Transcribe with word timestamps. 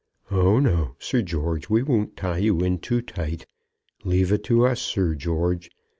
Oh, 0.31 0.57
no, 0.57 0.95
Sir 0.97 1.21
George; 1.21 1.69
we 1.69 1.83
won't 1.83 2.17
tie 2.17 2.39
you 2.39 2.59
in 2.63 2.79
too 2.79 3.03
tight. 3.03 3.45
Leave 4.03 4.31
it 4.31 4.43
to 4.45 4.65
us, 4.65 4.81
Sir 4.81 5.13
George. 5.13 5.69